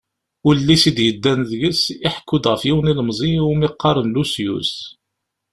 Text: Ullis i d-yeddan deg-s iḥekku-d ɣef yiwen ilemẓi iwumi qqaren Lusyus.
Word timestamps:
Ullis 0.49 0.83
i 0.89 0.91
d-yeddan 0.97 1.39
deg-s 1.49 1.83
iḥekku-d 2.07 2.45
ɣef 2.51 2.61
yiwen 2.65 2.89
ilemẓi 2.91 3.29
iwumi 3.37 3.69
qqaren 3.73 4.11
Lusyus. 4.15 4.71